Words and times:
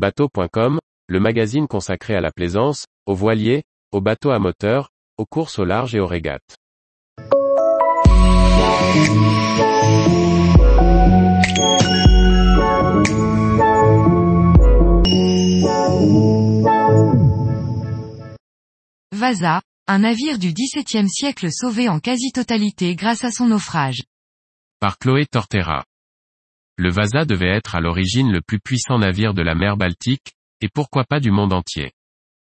Bateau.com, 0.00 0.78
le 1.08 1.20
magazine 1.20 1.68
consacré 1.68 2.14
à 2.14 2.22
la 2.22 2.30
plaisance, 2.30 2.86
aux 3.04 3.14
voiliers, 3.14 3.64
aux 3.92 4.00
bateaux 4.00 4.30
à 4.30 4.38
moteur, 4.38 4.88
aux 5.18 5.26
courses 5.26 5.58
au 5.58 5.66
large 5.66 5.94
et 5.94 6.00
aux 6.00 6.06
régates. 6.06 6.56
Vasa, 19.12 19.60
un 19.86 19.98
navire 19.98 20.38
du 20.38 20.54
XVIIe 20.54 21.10
siècle 21.10 21.52
sauvé 21.52 21.90
en 21.90 22.00
quasi-totalité 22.00 22.94
grâce 22.94 23.22
à 23.24 23.30
son 23.30 23.48
naufrage. 23.48 24.00
Par 24.80 24.96
Chloé 24.96 25.26
Tortera. 25.26 25.84
Le 26.80 26.90
Vasa 26.90 27.26
devait 27.26 27.54
être 27.54 27.74
à 27.74 27.80
l'origine 27.82 28.32
le 28.32 28.40
plus 28.40 28.58
puissant 28.58 28.98
navire 28.98 29.34
de 29.34 29.42
la 29.42 29.54
mer 29.54 29.76
Baltique, 29.76 30.32
et 30.62 30.70
pourquoi 30.72 31.04
pas 31.04 31.20
du 31.20 31.30
monde 31.30 31.52
entier. 31.52 31.92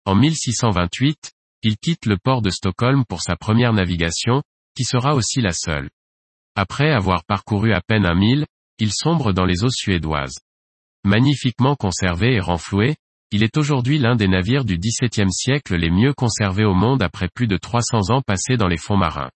En 0.04 0.14
1628, 0.14 1.32
il 1.64 1.76
quitte 1.76 2.06
le 2.06 2.16
port 2.16 2.40
de 2.40 2.50
Stockholm 2.50 3.04
pour 3.08 3.22
sa 3.22 3.34
première 3.34 3.72
navigation, 3.72 4.44
qui 4.76 4.84
sera 4.84 5.16
aussi 5.16 5.40
la 5.40 5.50
seule. 5.50 5.90
Après 6.54 6.92
avoir 6.92 7.24
parcouru 7.24 7.72
à 7.72 7.80
peine 7.80 8.06
un 8.06 8.14
mille, 8.14 8.46
il 8.78 8.92
sombre 8.92 9.32
dans 9.32 9.46
les 9.46 9.64
eaux 9.64 9.68
suédoises. 9.68 10.38
Magnifiquement 11.02 11.74
conservé 11.74 12.34
et 12.34 12.40
renfloué, 12.40 12.94
il 13.32 13.42
est 13.42 13.56
aujourd'hui 13.56 13.98
l'un 13.98 14.14
des 14.14 14.28
navires 14.28 14.64
du 14.64 14.78
XVIIe 14.78 15.32
siècle 15.32 15.74
les 15.74 15.90
mieux 15.90 16.14
conservés 16.14 16.64
au 16.64 16.74
monde 16.74 17.02
après 17.02 17.30
plus 17.34 17.48
de 17.48 17.56
300 17.56 18.10
ans 18.10 18.22
passés 18.22 18.56
dans 18.56 18.68
les 18.68 18.78
fonds 18.78 18.96
marins. 18.96 19.32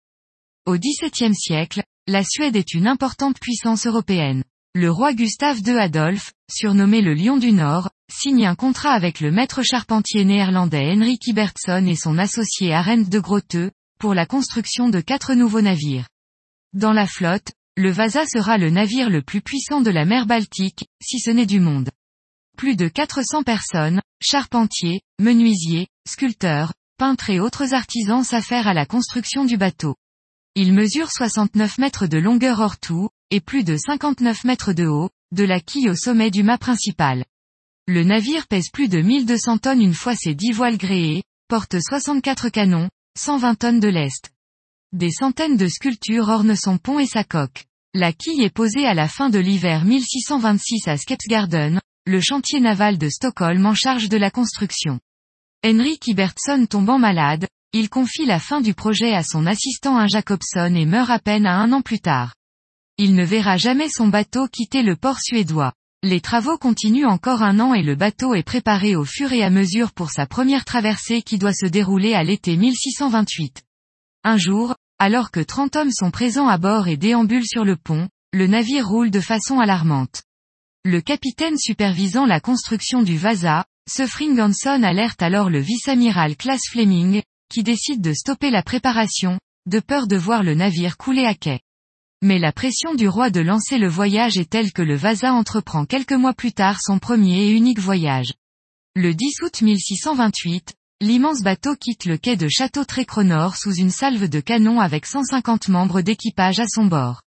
Au 0.67 0.79
XVIIe 0.79 1.35
siècle, 1.35 1.83
la 2.07 2.23
Suède 2.23 2.55
est 2.55 2.75
une 2.75 2.87
importante 2.87 3.41
puissance 3.41 3.89
européenne. 3.89 4.45
Le 4.77 4.91
roi 4.91 5.15
Gustave 5.15 5.61
II 5.65 5.79
Adolphe, 5.79 6.33
surnommé 6.51 7.01
le 7.01 7.15
Lion 7.15 7.37
du 7.37 7.53
Nord, 7.53 7.91
signe 8.13 8.45
un 8.45 8.57
contrat 8.57 8.91
avec 8.91 9.21
le 9.21 9.31
maître 9.31 9.63
charpentier 9.63 10.25
néerlandais 10.25 10.91
Henrik 10.91 11.29
Ibertson 11.29 11.87
et 11.87 11.95
son 11.95 12.19
associé 12.19 12.75
Arendt 12.75 13.09
de 13.09 13.21
Groteux, 13.21 13.71
pour 14.01 14.15
la 14.15 14.27
construction 14.27 14.89
de 14.89 15.01
quatre 15.01 15.35
nouveaux 15.35 15.61
navires. 15.61 16.09
Dans 16.73 16.93
la 16.93 17.07
flotte, 17.07 17.53
le 17.77 17.93
Vasa 17.93 18.27
sera 18.27 18.59
le 18.59 18.69
navire 18.69 19.11
le 19.11 19.23
plus 19.23 19.43
puissant 19.43 19.81
de 19.81 19.93
la 19.93 20.05
mer 20.05 20.27
Baltique, 20.27 20.89
si 21.01 21.21
ce 21.21 21.31
n'est 21.31 21.47
du 21.47 21.61
monde. 21.61 21.91
Plus 22.57 22.75
de 22.75 22.89
400 22.89 23.45
personnes, 23.45 24.03
charpentiers, 24.21 25.03
menuisiers, 25.21 25.87
sculpteurs, 26.09 26.73
peintres 26.99 27.31
et 27.31 27.39
autres 27.39 27.75
artisans 27.75 28.25
s'affairent 28.25 28.67
à 28.67 28.75
la 28.75 28.87
construction 28.87 29.45
du 29.45 29.57
bateau. 29.57 29.95
Il 30.57 30.73
mesure 30.73 31.13
69 31.13 31.79
mètres 31.79 32.09
de 32.09 32.19
longueur 32.19 32.59
hors 32.59 32.79
tout, 32.79 33.09
et 33.31 33.41
plus 33.41 33.65
de 33.65 33.77
59 33.77 34.45
mètres 34.45 34.73
de 34.73 34.87
haut, 34.87 35.11
de 35.33 35.45
la 35.45 35.61
quille 35.61 35.91
au 35.91 35.95
sommet 35.95 36.31
du 36.31 36.43
mât 36.43 36.59
principal. 36.59 37.25
Le 37.87 38.05
navire 38.05 38.47
pèse 38.47 38.71
plus 38.73 38.89
de 38.89 39.01
1200 39.01 39.59
tonnes 39.59 39.83
une 39.83 39.95
fois 39.95 40.15
ses 40.15 40.35
10 40.35 40.53
voiles 40.53 40.79
gréées, 40.79 41.23
porte 41.49 41.77
64 41.81 42.49
canons, 42.49 42.89
120 43.19 43.55
tonnes 43.57 43.81
de 43.81 43.89
lest. 43.89 44.31
Des 44.93 45.11
centaines 45.11 45.57
de 45.57 45.69
sculptures 45.69 46.29
ornent 46.29 46.57
son 46.57 46.79
pont 46.79 46.99
et 46.99 47.07
sa 47.07 47.25
coque. 47.25 47.65
La 47.95 48.13
quille 48.13 48.43
est 48.43 48.55
posée 48.55 48.87
à 48.87 48.95
la 48.95 49.09
fin 49.09 49.29
de 49.29 49.39
l'hiver 49.39 49.85
1626 49.85 50.89
à 50.89 50.97
Skepsgarden, 50.97 51.81
le 52.07 52.21
chantier 52.21 52.61
naval 52.61 52.99
de 52.99 53.09
Stockholm 53.09 53.67
en 53.67 53.75
charge 53.75 54.09
de 54.09 54.17
la 54.17 54.31
construction. 54.31 55.01
Henrik 55.65 56.07
Ibertson 56.09 56.67
tombant 56.69 56.99
malade, 56.99 57.47
il 57.73 57.89
confie 57.89 58.27
la 58.27 58.39
fin 58.39 58.61
du 58.61 58.75
projet 58.75 59.15
à 59.15 59.23
son 59.23 59.47
assistant 59.47 59.97
un 59.97 60.07
Jacobson 60.07 60.75
et 60.75 60.87
meurt 60.87 61.11
à 61.11 61.19
peine 61.19 61.47
à 61.47 61.57
un 61.57 61.73
an 61.73 61.83
plus 61.83 62.01
tard. 62.01 62.35
Il 62.97 63.17
ne 63.17 63.25
verra 63.25 63.57
jamais 63.57 63.89
son 63.89 64.07
bateau 64.07 64.47
quitter 64.47 64.83
le 64.83 64.95
port 64.95 65.19
suédois. 65.21 65.73
Les 66.05 66.21
travaux 66.21 66.59
continuent 66.59 67.07
encore 67.07 67.43
un 67.43 67.59
an 67.59 67.75
et 67.75 67.83
le 67.83 67.97
bateau 67.97 68.35
est 68.35 68.45
préparé 68.45 68.95
au 68.95 69.05
fur 69.05 69.33
et 69.33 69.43
à 69.43 69.51
mesure 69.51 69.93
pour 69.93 70.11
sa 70.11 70.27
première 70.27 70.65
traversée 70.65 71.23
qui 71.23 71.39
doit 71.39 71.53
se 71.53 71.67
dérouler 71.67 72.15
à 72.15 72.23
l'été 72.23 72.57
1628. 72.57 73.65
Un 74.23 74.37
jour, 74.37 74.77
alors 75.01 75.33
que 75.33 75.41
30 75.41 75.75
hommes 75.75 75.91
sont 75.91 76.13
présents 76.13 76.47
à 76.47 76.57
bord 76.57 76.87
et 76.87 76.97
déambulent 76.97 77.47
sur 77.47 77.65
le 77.65 77.77
pont, 77.77 78.09
le 78.33 78.47
navire 78.47 78.87
roule 78.87 79.11
de 79.11 79.21
façon 79.21 79.59
alarmante. 79.59 80.23
Le 80.85 81.01
capitaine 81.01 81.59
supervisant 81.59 82.27
la 82.27 82.39
construction 82.39 83.03
du 83.03 83.17
Vasa, 83.17 83.65
Suffring 83.91 84.39
alerte 84.39 85.21
alors 85.21 85.51
le 85.51 85.59
vice-amiral 85.59 86.37
Class 86.37 86.61
Fleming, 86.71 87.23
qui 87.51 87.65
décide 87.65 88.01
de 88.01 88.13
stopper 88.13 88.51
la 88.51 88.63
préparation, 88.63 89.41
de 89.67 89.81
peur 89.81 90.07
de 90.07 90.17
voir 90.17 90.43
le 90.45 90.55
navire 90.55 90.97
couler 90.97 91.25
à 91.25 91.35
quai. 91.35 91.61
Mais 92.27 92.39
la 92.39 92.53
pression 92.53 92.95
du 92.95 93.07
roi 93.07 93.29
de 93.29 93.41
lancer 93.41 93.77
le 93.77 93.87
voyage 93.87 94.39
est 94.39 94.49
telle 94.49 94.73
que 94.73 94.81
le 94.81 94.97
Vasa 94.97 95.35
entreprend 95.35 95.85
quelques 95.85 96.15
mois 96.15 96.33
plus 96.33 96.55
tard 96.55 96.79
son 96.81 96.99
premier 96.99 97.49
et 97.49 97.51
unique 97.51 97.79
voyage. 97.79 98.33
Le 98.97 99.13
10 99.13 99.43
août 99.43 99.61
1628, 99.61 100.73
l'immense 101.03 101.43
bateau 101.43 101.77
quitte 101.77 102.07
le 102.07 102.17
quai 102.17 102.37
de 102.37 102.49
Château 102.49 102.87
Trécronor 102.87 103.57
sous 103.57 103.75
une 103.75 103.91
salve 103.91 104.27
de 104.31 104.41
canon 104.41 104.81
avec 104.81 105.05
150 105.05 105.69
membres 105.69 106.01
d'équipage 106.01 106.61
à 106.61 106.67
son 106.67 106.87
bord. 106.87 107.21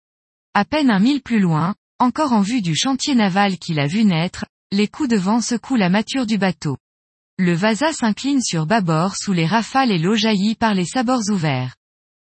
À 0.54 0.64
peine 0.64 0.90
un 0.90 1.00
mille 1.00 1.22
plus 1.22 1.42
loin, 1.42 1.76
encore 2.00 2.32
en 2.32 2.40
vue 2.40 2.62
du 2.62 2.74
chantier 2.74 3.16
naval 3.16 3.58
qu'il 3.58 3.82
a 3.82 3.88
vu 3.88 4.06
naître, 4.06 4.46
les 4.72 4.88
coups 4.88 5.10
de 5.10 5.18
vent 5.18 5.42
secouent 5.42 5.76
la 5.76 5.90
mâture 5.90 6.26
du 6.26 6.38
bateau. 6.38 6.78
Le 7.38 7.52
Vasa 7.52 7.92
s'incline 7.92 8.42
sur 8.42 8.66
bâbord 8.66 9.18
sous 9.18 9.34
les 9.34 9.46
rafales 9.46 9.92
et 9.92 10.00
l'eau 10.00 10.16
jaillit 10.16 10.56
par 10.56 10.74
les 10.74 10.86
sabords 10.86 11.30
ouverts. 11.32 11.76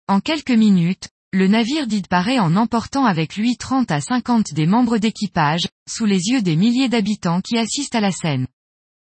En 0.09 0.19
quelques 0.19 0.51
minutes, 0.51 1.11
le 1.37 1.49
navire 1.49 1.87
dit 1.87 2.01
paraît 2.01 2.39
en 2.39 2.57
emportant 2.57 3.05
avec 3.05 3.37
lui 3.37 3.59
30 3.59 3.91
à 3.91 4.01
50 4.01 4.55
des 4.55 4.65
membres 4.65 4.97
d'équipage, 4.97 5.69
sous 5.87 6.07
les 6.07 6.31
yeux 6.31 6.41
des 6.41 6.57
milliers 6.57 6.89
d'habitants 6.89 7.43
qui 7.43 7.59
assistent 7.59 7.95
à 7.95 8.01
la 8.01 8.11
scène. 8.11 8.47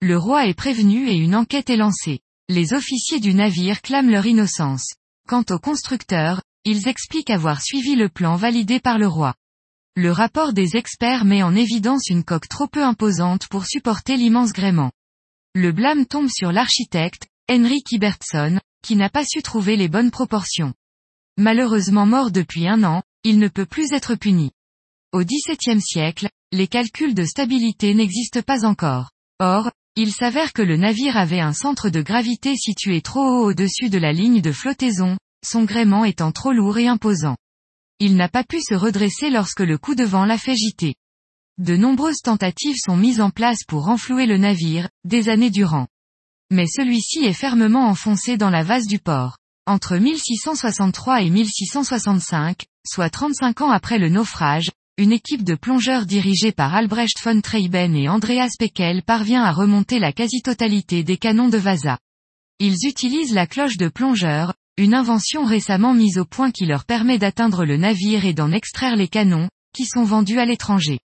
Le 0.02 0.18
roi 0.18 0.46
est 0.46 0.54
prévenu 0.54 1.08
et 1.08 1.16
une 1.16 1.38
enquête 1.38 1.70
est 1.70 1.78
lancée. 1.78 2.20
Les 2.50 2.74
officiers 2.74 3.22
du 3.22 3.34
navire 3.34 3.82
clament 3.82 4.12
leur 4.12 4.26
innocence. 4.26 4.94
Quant 5.30 5.46
aux 5.52 5.58
constructeurs, 5.58 6.42
ils 6.66 6.90
expliquent 6.90 7.30
avoir 7.30 7.62
suivi 7.62 7.96
le 7.96 8.10
plan 8.10 8.36
validé 8.36 8.82
par 8.82 8.98
le 8.98 9.08
roi. 9.08 9.34
Le 9.96 10.12
rapport 10.12 10.52
des 10.52 10.76
experts 10.76 11.24
met 11.24 11.44
en 11.44 11.56
évidence 11.56 12.10
une 12.10 12.26
coque 12.26 12.50
trop 12.50 12.68
peu 12.68 12.84
imposante 12.84 13.48
pour 13.48 13.66
supporter 13.66 14.18
l'immense 14.18 14.52
gréement. 14.52 14.92
Le 15.56 15.72
blâme 15.72 16.06
tombe 16.06 16.30
sur 16.30 16.52
l'architecte, 16.52 17.26
Henrik 17.50 17.90
Ibertson, 17.94 18.60
qui 18.84 18.98
n'a 18.98 19.10
pas 19.10 19.24
su 19.24 19.42
trouver 19.42 19.78
les 19.78 19.88
bonnes 19.88 20.12
proportions. 20.12 20.74
Malheureusement 21.38 22.08
mort 22.08 22.32
depuis 22.32 22.68
un 22.68 22.84
an, 22.84 23.04
il 23.24 23.38
ne 23.38 23.48
peut 23.48 23.68
plus 23.68 23.92
être 23.92 24.16
puni. 24.16 24.52
Au 25.12 25.24
XVIIe 25.24 25.82
siècle, 25.82 26.30
les 26.52 26.68
calculs 26.68 27.14
de 27.14 27.26
stabilité 27.26 27.94
n'existent 27.94 28.42
pas 28.42 28.66
encore. 28.66 29.12
Or, 29.40 29.72
il 29.96 30.12
s'avère 30.12 30.52
que 30.52 30.64
le 30.64 30.78
navire 30.78 31.16
avait 31.16 31.40
un 31.40 31.54
centre 31.54 31.90
de 31.90 32.02
gravité 32.02 32.56
situé 32.56 33.02
trop 33.02 33.22
haut 33.22 33.50
au-dessus 33.50 33.90
de 33.90 34.00
la 34.00 34.14
ligne 34.14 34.42
de 34.42 34.52
flottaison, 34.52 35.18
son 35.46 35.64
gréement 35.64 36.06
étant 36.06 36.32
trop 36.32 36.54
lourd 36.54 36.80
et 36.80 36.88
imposant. 36.88 37.38
Il 38.00 38.16
n'a 38.16 38.30
pas 38.30 38.44
pu 38.44 38.60
se 38.60 38.74
redresser 38.74 39.30
lorsque 39.30 39.62
le 39.62 39.78
coup 39.78 39.96
de 39.96 40.04
vent 40.04 40.26
l'a 40.26 40.38
fait 40.38 40.56
gîter. 40.56 40.96
De 41.60 41.76
nombreuses 41.76 42.22
tentatives 42.24 42.78
sont 42.78 42.98
mises 42.98 43.22
en 43.22 43.30
place 43.30 43.64
pour 43.68 43.86
renflouer 43.86 44.26
le 44.26 44.38
navire, 44.38 44.90
des 45.04 45.30
années 45.30 45.50
durant. 45.50 45.88
Mais 46.52 46.66
celui-ci 46.68 47.26
est 47.26 47.34
fermement 47.34 47.88
enfoncé 47.88 48.38
dans 48.38 48.52
la 48.52 48.64
vase 48.64 48.88
du 48.88 49.00
port. 49.00 49.38
Entre 49.70 49.98
1663 49.98 51.24
et 51.24 51.30
1665, 51.30 52.68
soit 52.88 53.10
35 53.10 53.60
ans 53.60 53.70
après 53.70 54.00
le 54.00 54.08
naufrage, 54.08 54.72
une 54.98 55.12
équipe 55.12 55.44
de 55.44 55.56
plongeurs 55.56 56.06
dirigée 56.06 56.54
par 56.54 56.74
Albrecht 56.74 57.22
von 57.22 57.42
Treiben 57.42 57.94
et 57.94 58.08
Andreas 58.08 58.52
Peckel 58.58 59.04
parvient 59.04 59.44
à 59.44 59.52
remonter 59.52 60.00
la 60.00 60.14
quasi-totalité 60.14 61.04
des 61.04 61.18
canons 61.18 61.50
de 61.50 61.58
Vasa. 61.58 61.98
Ils 62.60 62.88
utilisent 62.88 63.34
la 63.34 63.46
cloche 63.46 63.76
de 63.76 63.90
plongeur, 63.90 64.54
une 64.78 64.94
invention 64.94 65.44
récemment 65.44 65.94
mise 65.94 66.18
au 66.18 66.24
point 66.24 66.52
qui 66.52 66.66
leur 66.66 66.86
permet 66.86 67.18
d'atteindre 67.18 67.66
le 67.66 67.76
navire 67.76 68.24
et 68.24 68.34
d'en 68.34 68.54
extraire 68.54 68.96
les 68.96 69.10
canons, 69.10 69.50
qui 69.76 69.86
sont 69.86 70.06
vendus 70.06 70.40
à 70.40 70.46
l'étranger. 70.46 71.00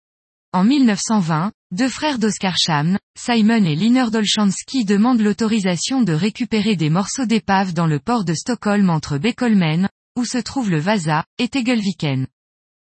En 0.55 0.65
1920, 0.65 1.53
deux 1.73 1.91
frères 1.91 2.19
d'Oskarshamn, 2.19 2.99
Simon 3.19 3.67
et 3.67 3.75
Liner 3.75 4.07
Dolchanski 4.11 4.87
demandent 4.87 5.21
l'autorisation 5.21 6.01
de 6.01 6.15
récupérer 6.15 6.75
des 6.75 6.89
morceaux 6.89 7.27
d'épave 7.27 7.75
dans 7.75 7.87
le 7.87 7.99
port 8.01 8.25
de 8.25 8.33
Stockholm 8.33 8.89
entre 8.89 9.19
Bekolmen, 9.19 9.91
où 10.17 10.25
se 10.25 10.39
trouve 10.39 10.71
le 10.71 10.81
Vasa, 10.81 11.27
et 11.37 11.49
Tegelviken. 11.49 12.27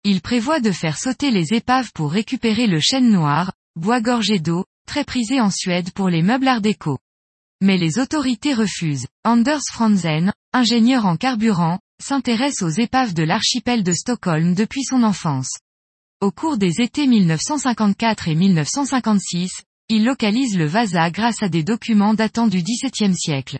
Ils 0.02 0.20
prévoient 0.20 0.60
de 0.60 0.72
faire 0.72 0.98
sauter 0.98 1.30
les 1.30 1.54
épaves 1.54 1.90
pour 1.94 2.12
récupérer 2.12 2.66
le 2.66 2.80
chêne 2.80 3.10
noir, 3.10 3.54
bois 3.76 4.02
gorgé 4.02 4.40
d'eau, 4.40 4.66
très 4.86 5.04
prisé 5.04 5.40
en 5.40 5.50
Suède 5.50 5.90
pour 5.92 6.10
les 6.10 6.22
meubles 6.22 6.48
art 6.48 6.60
déco. 6.60 6.98
Mais 7.62 7.78
les 7.78 7.98
autorités 7.98 8.52
refusent. 8.52 9.06
Anders 9.24 9.62
Franzen, 9.72 10.34
ingénieur 10.52 11.06
en 11.06 11.16
carburant, 11.16 11.78
s'intéresse 11.98 12.60
aux 12.60 12.68
épaves 12.68 13.14
de 13.14 13.22
l'archipel 13.22 13.82
de 13.82 13.92
Stockholm 13.92 14.54
depuis 14.54 14.84
son 14.84 15.02
enfance. 15.02 15.48
Au 16.24 16.30
cours 16.30 16.56
des 16.56 16.80
étés 16.80 17.06
1954 17.06 18.28
et 18.28 18.34
1956, 18.34 19.50
il 19.90 20.06
localise 20.06 20.56
le 20.56 20.64
Vasa 20.64 21.10
grâce 21.10 21.42
à 21.42 21.50
des 21.50 21.62
documents 21.62 22.14
datant 22.14 22.46
du 22.46 22.62
XVIIe 22.62 23.14
siècle. 23.14 23.58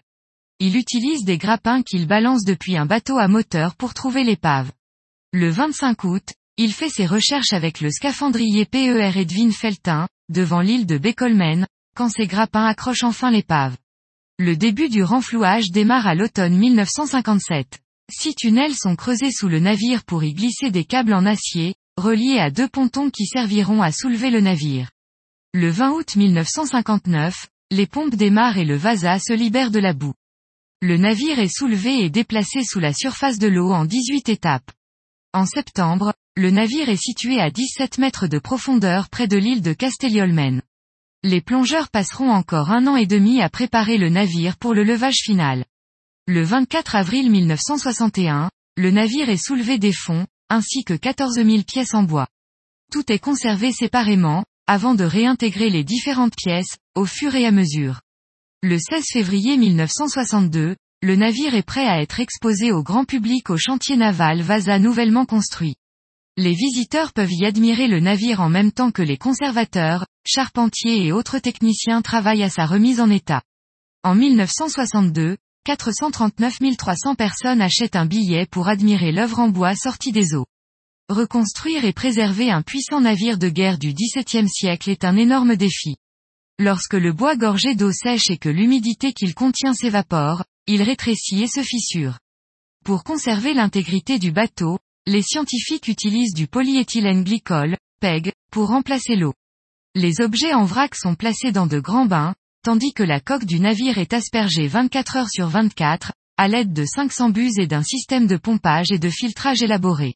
Il 0.61 0.75
utilise 0.75 1.27
des 1.27 1.37
grappins 1.37 1.83
qu'il 1.83 2.07
balance 2.07 2.43
depuis 2.43 2.79
un 2.79 2.87
bateau 2.87 3.19
à 3.19 3.29
moteur 3.29 3.75
pour 3.75 3.93
trouver 3.93 4.25
l'épave. 4.25 4.73
Le 5.35 5.51
25 5.51 6.05
août, 6.05 6.33
il 6.57 6.73
fait 6.73 6.89
ses 6.89 7.05
recherches 7.05 7.53
avec 7.53 7.83
le 7.83 7.91
scaphandrier 7.91 8.65
PER 8.65 9.13
Edwin 9.15 9.53
Feltin, 9.53 10.09
devant 10.31 10.63
l'île 10.63 10.87
de 10.87 10.97
Bekolmen, 10.97 11.67
quand 11.95 12.09
ces 12.09 12.27
grappins 12.27 12.65
accrochent 12.65 13.05
enfin 13.05 13.31
l'épave. 13.31 13.77
Le 14.39 14.57
début 14.57 14.89
du 14.89 15.05
renflouage 15.05 15.71
démarre 15.71 16.07
à 16.07 16.15
l'automne 16.15 16.57
1957. 16.57 17.81
Six 18.11 18.35
tunnels 18.35 18.75
sont 18.75 18.97
creusés 18.97 19.33
sous 19.33 19.51
le 19.51 19.61
navire 19.61 20.03
pour 20.05 20.25
y 20.25 20.33
glisser 20.33 20.71
des 20.71 20.87
câbles 20.87 21.13
en 21.13 21.27
acier, 21.27 21.75
reliés 21.97 22.39
à 22.39 22.51
deux 22.51 22.69
pontons 22.69 23.11
qui 23.11 23.27
serviront 23.27 23.83
à 23.83 23.93
soulever 23.93 24.31
le 24.31 24.41
navire. 24.41 24.91
Le 25.53 25.71
20 25.71 25.93
août 25.93 26.17
1959, 26.17 27.49
les 27.71 27.87
pompes 27.87 28.15
démarrent 28.15 28.59
et 28.59 28.65
le 28.65 28.77
Vasa 28.77 29.19
se 29.19 29.33
libère 29.33 29.71
de 29.71 29.79
la 29.79 29.93
boue. 29.93 30.15
Le 30.83 30.97
navire 30.97 31.39
est 31.39 31.55
soulevé 31.55 32.05
et 32.05 32.11
déplacé 32.11 32.63
sous 32.65 32.81
la 32.81 32.93
surface 32.93 33.39
de 33.39 33.49
l'eau 33.49 33.73
en 33.73 33.85
18 33.85 34.29
étapes. 34.29 34.71
En 35.33 35.47
septembre, 35.47 36.13
le 36.37 36.51
navire 36.51 36.89
est 36.89 37.03
situé 37.03 37.41
à 37.41 37.51
17 37.51 37.99
mètres 37.99 38.27
de 38.27 38.39
profondeur 38.39 39.09
près 39.09 39.29
de 39.29 39.37
l'île 39.37 39.63
de 39.63 39.73
Castelliolmen. 39.73 40.63
Les 41.23 41.41
plongeurs 41.41 41.89
passeront 41.89 42.31
encore 42.31 42.71
un 42.71 42.87
an 42.87 42.97
et 42.97 43.07
demi 43.07 43.41
à 43.41 43.49
préparer 43.49 43.97
le 43.97 44.11
navire 44.11 44.57
pour 44.57 44.75
le 44.75 44.85
levage 44.85 45.21
final. 45.23 45.65
Le 46.27 46.43
24 46.43 46.97
avril 46.97 47.31
1961, 47.31 48.51
le 48.77 48.91
navire 48.91 49.31
est 49.31 49.43
soulevé 49.43 49.79
des 49.79 49.93
fonds, 49.93 50.27
ainsi 50.55 50.85
que 50.85 50.95
14 50.95 51.35
000 51.35 51.65
pièces 51.65 51.95
en 51.95 52.05
bois. 52.05 52.29
Tout 52.93 53.11
est 53.13 53.19
conservé 53.19 53.73
séparément, 53.73 54.45
avant 54.69 54.95
de 54.95 55.03
réintégrer 55.05 55.69
les 55.69 55.83
différentes 55.83 56.37
pièces, 56.37 56.79
au 56.95 57.07
fur 57.07 57.35
et 57.35 57.45
à 57.45 57.51
mesure. 57.51 58.01
Le 58.63 58.79
16 58.79 59.05
février 59.13 59.57
1962, 59.57 60.77
le 61.03 61.17
navire 61.17 61.55
est 61.55 61.67
prêt 61.67 61.87
à 61.87 62.01
être 62.01 62.21
exposé 62.21 62.71
au 62.71 62.85
grand 62.85 63.05
public 63.05 63.51
au 63.51 63.57
chantier 63.59 63.97
naval 63.97 64.43
Vasa 64.43 64.79
nouvellement 64.79 65.27
construit. 65.27 65.75
Les 66.37 66.55
visiteurs 66.55 67.13
peuvent 67.13 67.33
y 67.33 67.45
admirer 67.45 67.89
le 67.89 67.99
navire 68.01 68.41
en 68.41 68.49
même 68.49 68.73
temps 68.73 68.93
que 68.93 69.03
les 69.03 69.19
conservateurs, 69.19 70.07
charpentiers 70.25 71.05
et 71.05 71.13
autres 71.13 71.41
techniciens 71.41 72.01
travaillent 72.01 72.45
à 72.45 72.49
sa 72.49 72.65
remise 72.65 73.01
en 73.01 73.11
état. 73.11 73.43
En 74.05 74.15
1962, 74.15 75.37
439 75.65 76.77
300 76.77 77.15
personnes 77.15 77.63
achètent 77.63 77.97
un 77.97 78.05
billet 78.05 78.45
pour 78.45 78.69
admirer 78.69 79.13
l'œuvre 79.13 79.39
en 79.39 79.49
bois 79.49 79.75
sortie 79.75 80.13
des 80.13 80.35
eaux. 80.35 80.45
Reconstruire 81.09 81.87
et 81.87 81.95
préserver 81.95 82.51
un 82.51 82.61
puissant 82.61 83.01
navire 83.01 83.39
de 83.39 83.49
guerre 83.49 83.79
du 83.79 83.95
XVIIe 83.95 84.49
siècle 84.49 84.91
est 84.91 85.07
un 85.07 85.17
énorme 85.17 85.57
défi. 85.57 85.97
Lorsque 86.59 86.93
le 86.93 87.15
bois 87.15 87.37
gorgé 87.37 87.75
d'eau 87.75 87.93
sèche 87.93 88.29
et 88.29 88.37
que 88.37 88.51
l'humidité 88.51 89.15
qu'il 89.15 89.35
contient 89.35 89.73
s'évapore, 89.73 90.45
il 90.67 90.83
rétrécit 90.83 91.45
et 91.45 91.49
se 91.49 91.63
fissure. 91.63 92.19
Pour 92.85 93.03
conserver 93.03 93.55
l'intégrité 93.55 94.19
du 94.19 94.33
bateau, 94.33 94.79
les 95.07 95.23
scientifiques 95.23 95.89
utilisent 95.89 96.35
du 96.35 96.47
polyéthylène 96.47 97.25
glycol, 97.25 97.79
PEG, 98.01 98.35
pour 98.51 98.69
remplacer 98.69 99.17
l'eau. 99.17 99.33
Les 99.95 100.21
objets 100.21 100.53
en 100.53 100.67
vrac 100.67 100.95
sont 100.95 101.15
placés 101.15 101.53
dans 101.53 101.67
de 101.67 101.81
grands 101.81 102.07
bains, 102.07 102.35
tandis 102.65 102.95
que 102.95 103.03
la 103.03 103.21
coque 103.21 103.45
du 103.45 103.61
navire 103.61 103.99
est 103.99 104.15
aspergée 104.15 104.67
24 104.69 105.17
heures 105.17 105.29
sur 105.31 105.49
24, 105.49 106.13
à 106.39 106.49
l'aide 106.49 106.73
de 106.73 106.87
500 106.87 107.29
buses 107.29 107.59
et 107.59 107.67
d'un 107.67 107.83
système 107.83 108.27
de 108.27 108.39
pompage 108.39 108.91
et 108.91 108.99
de 108.99 109.11
filtrage 109.11 109.63
élaboré. 109.63 110.15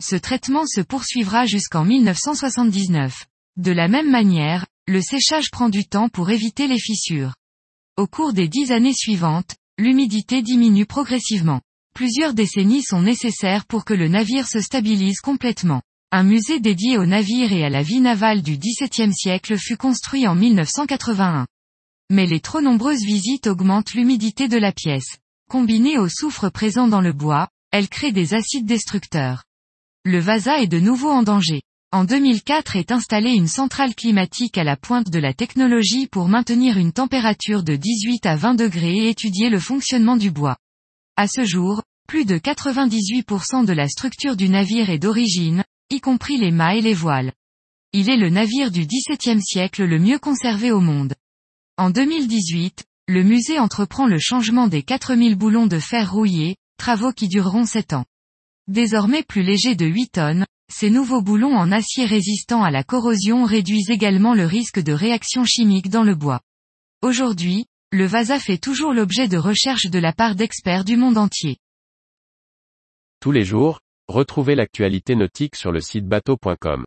Ce 0.00 0.14
traitement 0.14 0.66
se 0.66 0.82
poursuivra 0.82 1.46
jusqu'en 1.46 1.86
1979. 1.86 3.24
De 3.56 3.72
la 3.72 3.88
même 3.88 4.10
manière, 4.10 4.66
le 4.86 5.00
séchage 5.00 5.50
prend 5.50 5.70
du 5.70 5.86
temps 5.86 6.10
pour 6.10 6.30
éviter 6.30 6.68
les 6.68 6.78
fissures. 6.78 7.34
Au 7.96 8.06
cours 8.06 8.34
des 8.34 8.48
dix 8.48 8.70
années 8.70 8.94
suivantes, 8.94 9.56
l'humidité 9.78 10.42
diminue 10.42 10.86
progressivement. 10.86 11.62
Plusieurs 11.94 12.34
décennies 12.34 12.82
sont 12.82 13.00
nécessaires 13.02 13.64
pour 13.64 13.86
que 13.86 13.94
le 13.94 14.08
navire 14.08 14.46
se 14.46 14.60
stabilise 14.60 15.20
complètement. 15.20 15.80
Un 16.12 16.22
musée 16.22 16.60
dédié 16.60 16.98
au 16.98 17.06
navire 17.06 17.52
et 17.52 17.64
à 17.64 17.70
la 17.70 17.82
vie 17.82 18.00
navale 18.00 18.42
du 18.42 18.58
XVIIe 18.58 19.12
siècle 19.12 19.58
fut 19.58 19.76
construit 19.76 20.28
en 20.28 20.34
1981. 20.34 21.46
Mais 22.10 22.26
les 22.26 22.40
trop 22.40 22.62
nombreuses 22.62 23.04
visites 23.04 23.46
augmentent 23.46 23.92
l'humidité 23.92 24.48
de 24.48 24.56
la 24.56 24.72
pièce. 24.72 25.18
Combinée 25.50 25.98
au 25.98 26.08
soufre 26.08 26.50
présent 26.50 26.88
dans 26.88 27.02
le 27.02 27.12
bois, 27.12 27.48
elle 27.70 27.88
crée 27.88 28.12
des 28.12 28.32
acides 28.32 28.64
destructeurs. 28.64 29.44
Le 30.04 30.18
Vasa 30.18 30.62
est 30.62 30.68
de 30.68 30.80
nouveau 30.80 31.10
en 31.10 31.22
danger. 31.22 31.60
En 31.92 32.04
2004 32.04 32.76
est 32.76 32.92
installée 32.92 33.32
une 33.32 33.46
centrale 33.46 33.94
climatique 33.94 34.56
à 34.56 34.64
la 34.64 34.76
pointe 34.76 35.10
de 35.10 35.18
la 35.18 35.34
technologie 35.34 36.06
pour 36.06 36.28
maintenir 36.28 36.78
une 36.78 36.92
température 36.92 37.62
de 37.62 37.76
18 37.76 38.24
à 38.24 38.36
20 38.36 38.54
degrés 38.54 38.96
et 38.96 39.08
étudier 39.08 39.50
le 39.50 39.60
fonctionnement 39.60 40.16
du 40.16 40.30
bois. 40.30 40.56
À 41.16 41.26
ce 41.28 41.44
jour, 41.44 41.82
plus 42.06 42.24
de 42.24 42.38
98% 42.38 43.66
de 43.66 43.72
la 43.74 43.86
structure 43.86 44.36
du 44.36 44.48
navire 44.48 44.88
est 44.88 44.98
d'origine, 44.98 45.62
y 45.90 46.00
compris 46.00 46.38
les 46.38 46.52
mâts 46.52 46.76
et 46.76 46.80
les 46.80 46.94
voiles. 46.94 47.32
Il 47.92 48.08
est 48.08 48.16
le 48.16 48.30
navire 48.30 48.70
du 48.70 48.86
XVIIe 48.86 49.42
siècle 49.42 49.84
le 49.84 49.98
mieux 49.98 50.18
conservé 50.18 50.72
au 50.72 50.80
monde. 50.80 51.14
En 51.78 51.90
2018, 51.90 52.86
le 53.06 53.22
musée 53.22 53.60
entreprend 53.60 54.08
le 54.08 54.18
changement 54.18 54.66
des 54.66 54.82
4000 54.82 55.36
boulons 55.36 55.68
de 55.68 55.78
fer 55.78 56.12
rouillé, 56.12 56.56
travaux 56.76 57.12
qui 57.12 57.28
dureront 57.28 57.66
7 57.66 57.92
ans. 57.92 58.04
Désormais 58.66 59.22
plus 59.22 59.44
légers 59.44 59.76
de 59.76 59.86
8 59.86 60.08
tonnes, 60.08 60.46
ces 60.72 60.90
nouveaux 60.90 61.22
boulons 61.22 61.54
en 61.54 61.70
acier 61.70 62.04
résistant 62.04 62.64
à 62.64 62.72
la 62.72 62.82
corrosion 62.82 63.44
réduisent 63.44 63.90
également 63.90 64.34
le 64.34 64.44
risque 64.44 64.80
de 64.80 64.92
réaction 64.92 65.44
chimique 65.44 65.88
dans 65.88 66.02
le 66.02 66.16
bois. 66.16 66.40
Aujourd'hui, 67.00 67.66
le 67.92 68.06
Vasa 68.06 68.40
fait 68.40 68.58
toujours 68.58 68.92
l'objet 68.92 69.28
de 69.28 69.38
recherches 69.38 69.86
de 69.86 70.00
la 70.00 70.12
part 70.12 70.34
d'experts 70.34 70.84
du 70.84 70.96
monde 70.96 71.16
entier. 71.16 71.58
Tous 73.20 73.30
les 73.30 73.44
jours, 73.44 73.78
retrouvez 74.08 74.56
l'actualité 74.56 75.14
nautique 75.14 75.54
sur 75.54 75.70
le 75.70 75.80
site 75.80 76.08
bateau.com. 76.08 76.84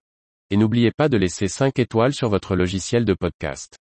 Et 0.50 0.58
n'oubliez 0.58 0.92
pas 0.92 1.08
de 1.08 1.16
laisser 1.16 1.48
5 1.48 1.80
étoiles 1.80 2.14
sur 2.14 2.28
votre 2.28 2.58
logiciel 2.58 3.06
de 3.06 3.14
podcast. 3.14 3.78